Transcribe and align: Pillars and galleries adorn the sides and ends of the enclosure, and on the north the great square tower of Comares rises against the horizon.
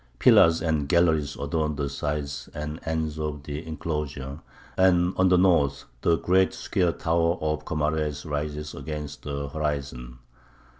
Pillars 0.17 0.63
and 0.63 0.89
galleries 0.89 1.35
adorn 1.35 1.75
the 1.75 1.87
sides 1.87 2.49
and 2.55 2.79
ends 2.87 3.19
of 3.19 3.43
the 3.43 3.63
enclosure, 3.63 4.39
and 4.75 5.13
on 5.15 5.29
the 5.29 5.37
north 5.37 5.85
the 6.01 6.17
great 6.17 6.55
square 6.55 6.91
tower 6.91 7.37
of 7.39 7.65
Comares 7.65 8.25
rises 8.25 8.73
against 8.73 9.21
the 9.21 9.49
horizon. 9.49 10.17